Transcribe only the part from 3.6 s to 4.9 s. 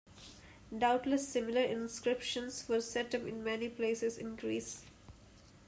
places in Greece.